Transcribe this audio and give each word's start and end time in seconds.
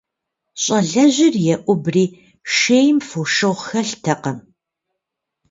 Щӏалэжьыр 0.61 1.35
еӏубри,- 1.55 2.05
шейм 2.55 2.97
фошыгъу 3.07 3.59
хэлътэкъым. 3.65 4.39